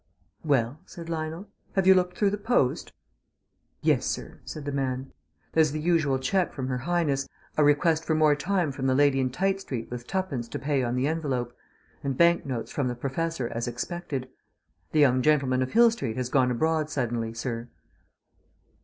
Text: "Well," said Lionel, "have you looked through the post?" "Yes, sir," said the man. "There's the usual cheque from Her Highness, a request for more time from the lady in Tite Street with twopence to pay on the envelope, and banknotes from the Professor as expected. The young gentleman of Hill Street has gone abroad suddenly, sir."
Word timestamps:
"Well," 0.43 0.79
said 0.87 1.09
Lionel, 1.09 1.47
"have 1.75 1.85
you 1.85 1.93
looked 1.93 2.17
through 2.17 2.31
the 2.31 2.37
post?" 2.39 2.91
"Yes, 3.83 4.03
sir," 4.07 4.39
said 4.45 4.65
the 4.65 4.71
man. 4.71 5.13
"There's 5.53 5.73
the 5.73 5.79
usual 5.79 6.17
cheque 6.17 6.53
from 6.53 6.69
Her 6.69 6.79
Highness, 6.79 7.29
a 7.55 7.63
request 7.63 8.03
for 8.03 8.15
more 8.15 8.35
time 8.35 8.71
from 8.71 8.87
the 8.87 8.95
lady 8.95 9.19
in 9.19 9.29
Tite 9.29 9.61
Street 9.61 9.91
with 9.91 10.07
twopence 10.07 10.47
to 10.47 10.57
pay 10.57 10.81
on 10.81 10.95
the 10.95 11.05
envelope, 11.07 11.55
and 12.03 12.17
banknotes 12.17 12.71
from 12.71 12.87
the 12.87 12.95
Professor 12.95 13.47
as 13.49 13.67
expected. 13.67 14.27
The 14.91 15.01
young 15.01 15.21
gentleman 15.21 15.61
of 15.61 15.73
Hill 15.73 15.91
Street 15.91 16.17
has 16.17 16.29
gone 16.29 16.49
abroad 16.49 16.89
suddenly, 16.89 17.35
sir." 17.35 17.69